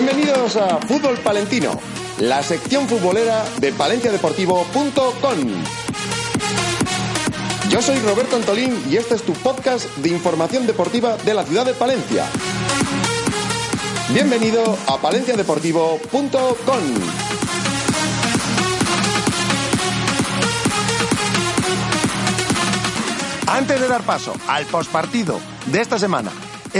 [0.00, 1.72] Bienvenidos a Fútbol Palentino,
[2.20, 5.64] la sección futbolera de palenciadeportivo.com.
[7.68, 11.66] Yo soy Roberto Antolín y este es tu podcast de información deportiva de la ciudad
[11.66, 12.26] de Palencia.
[14.14, 16.82] Bienvenido a palenciadeportivo.com.
[23.48, 26.30] Antes de dar paso al postpartido de esta semana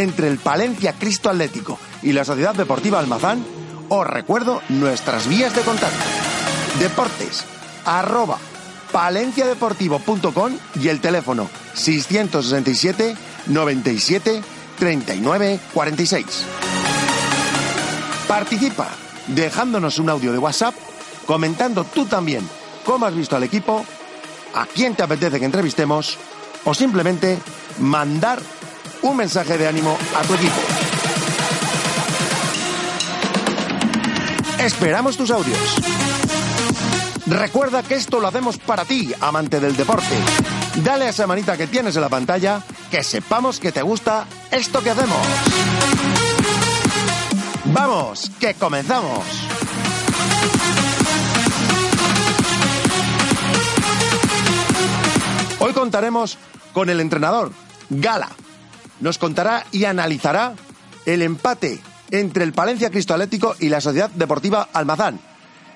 [0.02, 3.44] entre el Palencia Cristo Atlético y la Sociedad Deportiva Almazán,
[3.88, 6.04] os recuerdo nuestras vías de contacto.
[6.78, 7.44] Deportes,
[7.84, 8.38] arroba,
[8.92, 13.16] palenciadeportivo.com y el teléfono 667
[13.46, 14.42] 97
[14.78, 16.24] 39 46.
[18.26, 18.88] Participa
[19.28, 20.74] dejándonos un audio de WhatsApp,
[21.26, 22.46] comentando tú también
[22.84, 23.84] cómo has visto al equipo,
[24.54, 26.16] a quién te apetece que entrevistemos
[26.64, 27.38] o simplemente
[27.80, 28.40] mandar
[29.02, 30.60] un mensaje de ánimo a tu equipo.
[34.60, 35.58] Esperamos tus audios.
[37.26, 40.16] Recuerda que esto lo hacemos para ti, amante del deporte.
[40.82, 44.82] Dale a esa manita que tienes en la pantalla, que sepamos que te gusta esto
[44.82, 45.18] que hacemos.
[47.66, 49.24] Vamos, que comenzamos.
[55.60, 56.38] Hoy contaremos
[56.72, 57.52] con el entrenador,
[57.90, 58.30] Gala.
[59.00, 60.54] Nos contará y analizará
[61.06, 65.20] el empate entre el Palencia Cristo Atlético y la Sociedad Deportiva Almazán.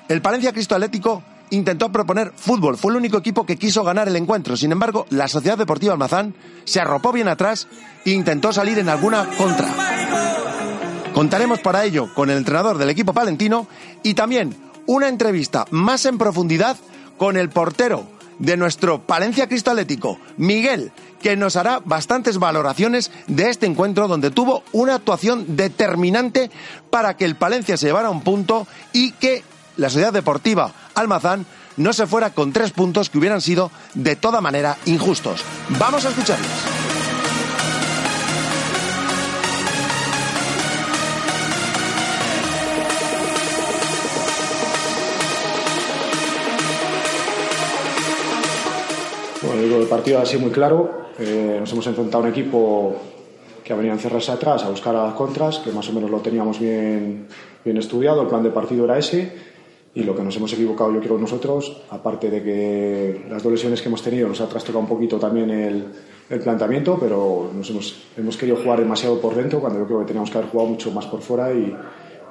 [0.09, 4.17] El Palencia Cristo Atlético intentó proponer fútbol, fue el único equipo que quiso ganar el
[4.17, 4.56] encuentro.
[4.56, 7.69] Sin embargo, la Sociedad Deportiva Almazán se arropó bien atrás
[8.05, 9.69] e intentó salir en alguna contra.
[11.12, 13.69] Contaremos para ello con el entrenador del equipo palentino
[14.03, 16.77] y también una entrevista más en profundidad
[17.19, 18.07] con el portero
[18.39, 20.91] de nuestro Palencia Cristo Atlético, Miguel,
[21.23, 26.51] que nos hará bastantes valoraciones de este encuentro donde tuvo una actuación determinante
[26.91, 29.43] para que el Palencia se llevara un punto y que
[29.77, 31.47] la Sociedad Deportiva Almazán
[31.77, 35.43] no se fuera con tres puntos que hubieran sido de toda manera injustos.
[35.79, 36.82] Vamos a escucharlos.
[49.92, 50.91] Partido ha sido muy claro.
[51.19, 52.97] Eh, nos hemos enfrentado a un equipo
[53.63, 56.11] que ha venido a encerrarse atrás, a buscar a las contras, que más o menos
[56.11, 57.27] lo teníamos bien,
[57.63, 58.23] bien estudiado.
[58.23, 59.53] El plan de partido era ese.
[59.95, 63.89] Y lo que nos hemos equivocado, yo creo, nosotros, aparte de que las dos que
[63.89, 65.85] hemos tenido nos ha trastocado un poquito también el,
[66.30, 70.07] el planteamiento, pero nos hemos, hemos querido jugar demasiado por dentro cuando yo creo que
[70.07, 71.77] teníamos que haber jugado mucho más por fuera y,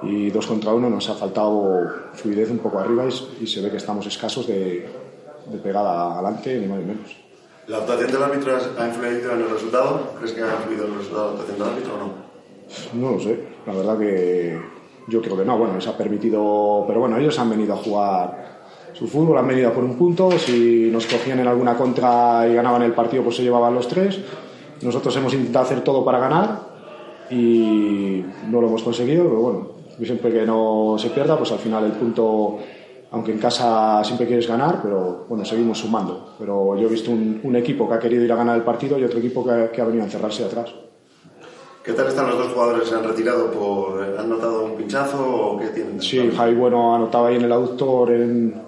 [0.02, 3.70] y dos contra uno nos ha faltado fluidez un poco arriba y, y se ve
[3.70, 4.88] que estamos escasos de,
[5.46, 7.21] de pegada adelante, ni más ni menos.
[7.68, 10.14] ¿La actuación del árbitro ha influido en el resultado?
[10.18, 13.02] ¿Crees que ha influido en el resultado la actuación del árbitro o no?
[13.02, 14.60] No lo sé, la verdad que
[15.08, 15.58] yo creo que no.
[15.58, 18.62] Bueno, les ha permitido, pero bueno, ellos han venido a jugar
[18.94, 20.32] su fútbol, han venido a por un punto.
[20.32, 24.20] Si nos cogían en alguna contra y ganaban el partido, pues se llevaban los tres.
[24.82, 26.60] Nosotros hemos intentado hacer todo para ganar
[27.30, 29.68] y no lo hemos conseguido, pero bueno,
[30.04, 32.58] siempre que no se pierda, pues al final el punto
[33.12, 36.36] aunque en casa siempre quieres ganar, pero bueno, seguimos sumando.
[36.40, 38.98] Pero yo he visto un, un equipo que ha querido ir a ganar el partido
[38.98, 40.74] y otro equipo que, que ha venido a encerrarse atrás.
[41.84, 42.88] ¿Qué tal están los dos jugadores?
[42.88, 43.52] ¿Se han retirado?
[43.52, 46.02] Por, ¿Han notado un pinchazo o qué tienen?
[46.02, 48.62] Sí, Javi Bueno ha notado ahí en el aductor, en,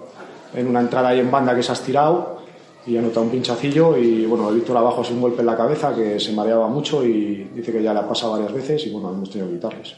[0.52, 2.38] en una entrada ahí en banda que se ha estirado
[2.86, 5.56] y ha notado un pinchacillo y bueno, he visto abajo hace un golpe en la
[5.56, 8.90] cabeza que se mareaba mucho y dice que ya le ha pasado varias veces y
[8.92, 9.96] bueno, hemos tenido que quitarles.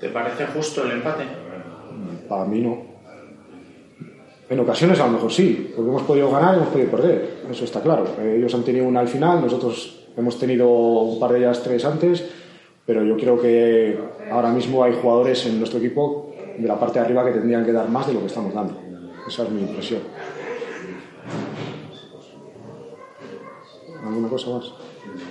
[0.00, 1.24] ¿Te parece justo el empate?
[2.28, 2.87] Para mí no.
[4.50, 7.64] En ocasiones a lo mejor sí, porque hemos podido ganar y hemos podido perder, eso
[7.64, 8.06] está claro.
[8.18, 11.84] Eh, Ellos han tenido una al final, nosotros hemos tenido un par de ellas tres
[11.84, 12.24] antes,
[12.86, 13.98] pero yo creo que
[14.30, 17.72] ahora mismo hay jugadores en nuestro equipo de la parte de arriba que tendrían que
[17.72, 18.78] dar más de lo que estamos dando.
[19.26, 20.00] Esa es mi impresión.
[24.04, 24.72] ¿Alguna cosa más?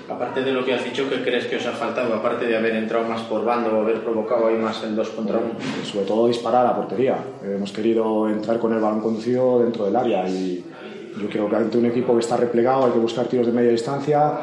[0.10, 2.14] Aparte de lo que has dicho, ¿qué crees que os ha faltado?
[2.14, 5.38] Aparte de haber entrado más por bando o haber provocado ahí más el 2 contra
[5.38, 5.46] 1.
[5.86, 7.18] Sobre todo disparar a la portería.
[7.44, 10.66] Eh, hemos querido entrar con el balón conducido dentro del área y
[11.22, 13.72] yo creo que ante un equipo que está replegado hay que buscar tiros de media
[13.72, 14.34] distancia,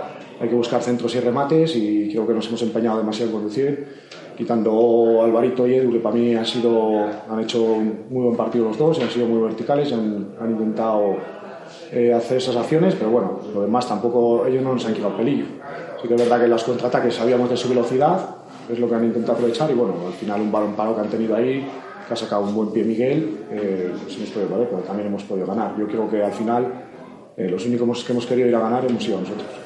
[0.41, 3.89] hay que buscar centros y remates y creo que nos hemos empeñado demasiado en conducir,
[4.37, 8.65] quitando Alvarito y Edu, que para mí han, sido, han hecho un muy buen partido
[8.67, 11.17] los dos, han sido muy verticales, han, han intentado
[11.95, 15.45] eh, hacer esas acciones, pero bueno, lo demás tampoco, ellos no nos han quitado pelillo.
[16.03, 18.37] Sí que es verdad que los contraataques sabíamos de su velocidad,
[18.69, 21.09] es lo que han intentado aprovechar y bueno, al final un balón paro que han
[21.09, 21.65] tenido ahí,
[22.07, 25.47] que ha sacado un buen pie Miguel, eh, pues hemos podido pero también hemos podido
[25.47, 25.77] ganar.
[25.79, 26.67] Yo creo que al final
[27.37, 29.64] eh, los únicos que hemos querido ir a ganar hemos sido nosotros.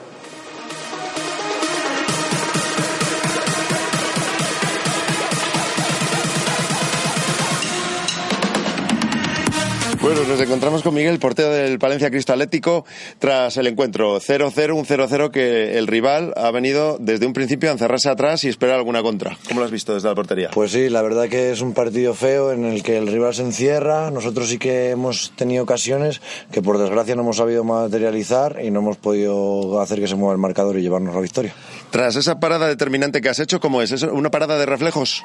[10.28, 12.84] Nos encontramos con Miguel, portero del Palencia Cristo Atlético,
[13.18, 17.72] tras el encuentro 0-0, un 0-0 que el rival ha venido desde un principio a
[17.72, 19.38] encerrarse atrás y esperar alguna contra.
[19.48, 20.50] ¿Cómo lo has visto desde la portería?
[20.52, 23.42] Pues sí, la verdad que es un partido feo en el que el rival se
[23.42, 24.10] encierra.
[24.10, 26.20] Nosotros sí que hemos tenido ocasiones
[26.52, 30.34] que por desgracia no hemos sabido materializar y no hemos podido hacer que se mueva
[30.34, 31.54] el marcador y llevarnos la victoria.
[31.90, 33.92] Tras esa parada determinante que has hecho, ¿cómo es?
[33.92, 35.22] ¿Es una parada de reflejos?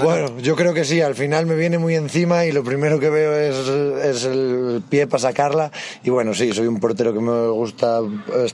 [0.00, 1.00] bueno, yo creo que sí.
[1.00, 3.56] Al final me viene muy encima y lo primero que veo es
[4.08, 5.72] es el pie para sacarla.
[6.04, 8.00] Y bueno, sí, soy un portero que me gusta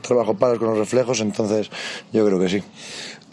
[0.00, 1.70] trabajo palos con los reflejos, entonces
[2.12, 2.62] yo creo que sí.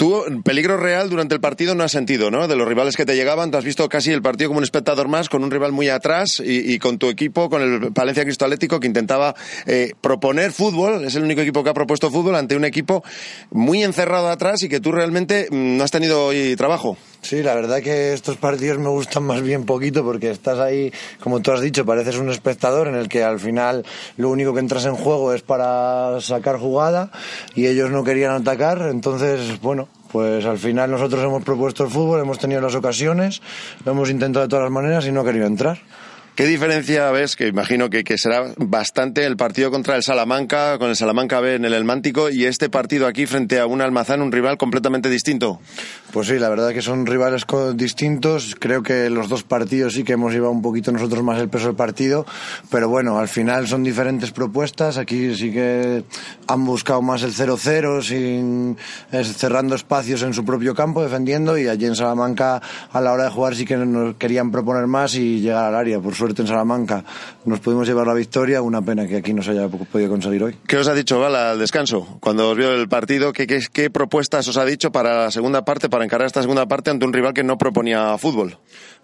[0.01, 2.47] Tú, peligro real durante el partido no has sentido, ¿no?
[2.47, 5.07] De los rivales que te llegaban, te has visto casi el partido como un espectador
[5.07, 8.79] más, con un rival muy atrás y, con tu equipo, con el Palencia Cristo Atlético,
[8.79, 9.35] que intentaba
[9.67, 11.03] eh, proponer fútbol.
[11.03, 13.03] Es el único equipo que ha propuesto fútbol ante un equipo
[13.51, 16.97] muy encerrado atrás y que tú realmente mm, no has tenido hoy trabajo.
[17.21, 21.39] Sí, la verdad que estos partidos me gustan más bien poquito porque estás ahí, como
[21.39, 23.85] tú has dicho, pareces un espectador en el que al final
[24.17, 27.11] lo único que entras en juego es para sacar jugada
[27.53, 32.21] y ellos no querían atacar, entonces, bueno, pues al final nosotros hemos propuesto el fútbol,
[32.21, 33.41] hemos tenido las ocasiones,
[33.85, 35.79] lo hemos intentado de todas las maneras y no ha querido entrar.
[36.35, 40.95] ¿Qué diferencia ves, que imagino que, será bastante el partido contra el Salamanca, con el
[40.95, 44.57] Salamanca B en el Elmántico, y este partido aquí frente a un Almazán, un rival
[44.57, 45.59] completamente distinto?
[46.11, 48.55] Pues sí, la verdad que son rivales distintos.
[48.59, 51.67] Creo que los dos partidos sí que hemos llevado un poquito nosotros más el peso
[51.67, 52.25] del partido,
[52.69, 54.97] pero bueno, al final son diferentes propuestas.
[54.97, 56.03] Aquí sí que
[56.47, 58.77] han buscado más el 0-0, sin,
[59.23, 62.61] cerrando espacios en su propio campo, defendiendo, y allí en Salamanca
[62.91, 65.99] a la hora de jugar sí que nos querían proponer más y llegar al área.
[66.01, 67.05] Por suerte en Salamanca
[67.45, 70.57] nos pudimos llevar la victoria, una pena que aquí no se haya podido conseguir hoy.
[70.67, 72.17] ¿Qué os ha dicho Gala al descanso?
[72.19, 75.63] Cuando os vio el partido, ¿qué, qué, qué propuestas os ha dicho para la segunda
[75.63, 78.57] parte, para encarar esta segunda parte ante un rival que no proponía fútbol?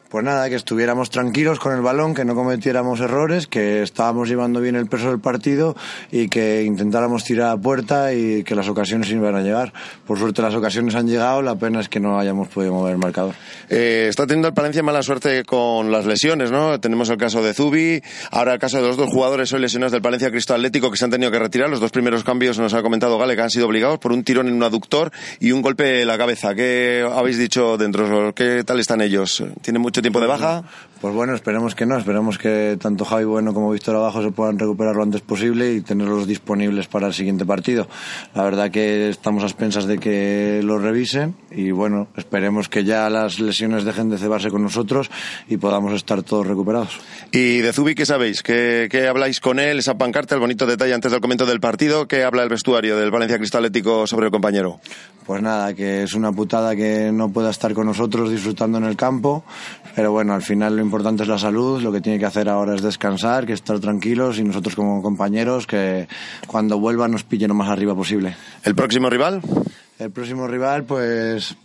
[0.10, 4.62] Pues nada, que estuviéramos tranquilos con el balón, que no cometiéramos errores, que estábamos llevando
[4.62, 5.76] bien el peso del partido
[6.14, 9.74] y que intentáramos tirar a puerta y que las ocasiones iban a llegar.
[10.06, 13.00] Por suerte las ocasiones han llegado, la pena es que no hayamos podido mover el
[13.00, 13.36] marcador.
[13.70, 16.80] Eh, está teniendo el Palencia mala suerte con las lesiones, ¿no?
[16.80, 18.02] Tenemos el caso de Zubi,
[18.32, 21.04] ahora el caso de los dos jugadores hoy lesionados del Palencia Cristo Atlético que se
[21.04, 21.70] han tenido que retirar.
[21.70, 24.48] Los dos primeros cambios, nos ha comentado Gale, que han sido obligados por un tirón
[24.48, 25.12] en un aductor
[25.42, 26.56] y un golpe en la cabeza.
[26.56, 28.34] ¿Qué habéis dicho dentro?
[28.34, 29.44] ¿Qué tal están ellos?
[29.62, 30.64] ¿Tienen mucho tiempo de baja?
[31.02, 34.58] Pues bueno, esperemos que no, esperemos que tanto Javi Bueno como Víctor Abajo se puedan
[34.58, 37.88] recuperar lo antes posible y tenerlos disponibles para el siguiente partido.
[38.34, 43.10] La verdad que estamos a expensas de que lo revisen y bueno, esperemos que ya
[43.12, 45.12] las lesiones dejen de cebarse con nosotros
[45.48, 47.00] y podamos estar todos recuperados.
[47.32, 48.42] ¿Y de Zubi qué sabéis?
[48.42, 49.80] ¿Qué, habláis con él?
[49.80, 53.12] Esa pancarta, el bonito detalle antes del comento del partido, ¿qué habla el vestuario del
[53.12, 54.80] Valencia Cristalético sobre el compañero?
[55.28, 58.96] Pues nada, que es una putada que no pueda estar con nosotros disfrutando en el
[58.96, 59.44] campo,
[59.94, 62.74] pero bueno, al final lo importante es la salud, lo que tiene que hacer ahora
[62.74, 66.08] es descansar, que estar tranquilos y nosotros como compañeros que
[66.48, 68.36] cuando vuelva nos pillen lo más arriba posible.
[68.64, 69.42] ¿El próximo rival?
[70.00, 71.58] El próximo rival, pues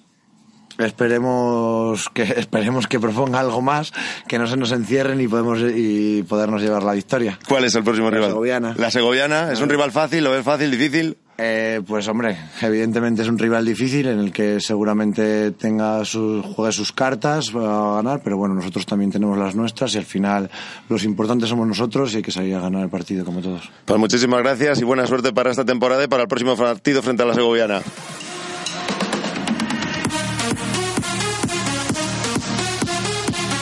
[0.78, 3.92] esperemos que esperemos que proponga algo más,
[4.26, 7.38] que no se nos encierren y podemos y podernos llevar la victoria.
[7.48, 8.28] ¿Cuál es el próximo rival?
[8.28, 8.74] La Segoviana.
[8.76, 11.16] La Segoviana, es un rival fácil, lo ves fácil, difícil.
[11.38, 16.72] Eh, pues hombre, evidentemente es un rival difícil en el que seguramente tenga sus, juegue
[16.72, 20.50] sus cartas a ganar, pero bueno, nosotros también tenemos las nuestras y al final
[20.88, 23.70] los importantes somos nosotros y hay que salir a ganar el partido como todos.
[23.86, 27.22] Pues muchísimas gracias y buena suerte para esta temporada y para el próximo partido frente
[27.22, 27.80] a la Segoviana.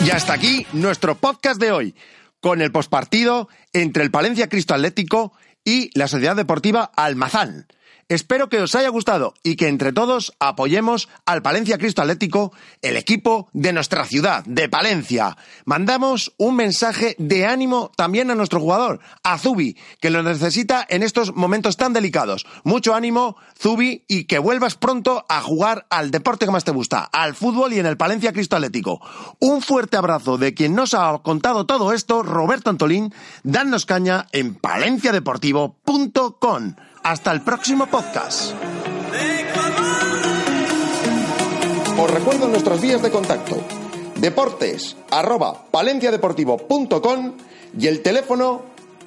[0.05, 1.95] Y hasta aquí nuestro podcast de hoy,
[2.41, 5.33] con el pospartido entre el Palencia Cristo Atlético
[5.65, 7.67] y la Sociedad Deportiva Almazán.
[8.11, 12.53] Espero que os haya gustado y que entre todos apoyemos al Palencia Cristo Atlético,
[12.83, 15.37] el equipo de nuestra ciudad, de Palencia.
[15.65, 21.05] Mandamos un mensaje de ánimo también a nuestro jugador, a Zubi, que lo necesita en
[21.05, 22.47] estos momentos tan delicados.
[22.65, 27.09] Mucho ánimo, Zubi, y que vuelvas pronto a jugar al deporte que más te gusta,
[27.13, 29.01] al fútbol y en el Palencia Cristo Atlético.
[29.39, 33.15] Un fuerte abrazo de quien nos ha contado todo esto, Roberto Antolín.
[33.45, 36.75] Danos caña en palenciadeportivo.com.
[37.03, 38.53] Hasta el próximo podcast.
[41.99, 43.57] Os recuerdo nuestros vías de contacto.
[44.17, 47.33] Deportes arroba palenciadeportivo.com
[47.79, 48.63] y el teléfono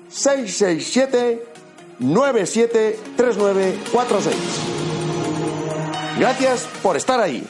[0.10, 1.46] 667
[2.00, 4.36] 973946.
[6.18, 7.46] Gracias por estar ahí.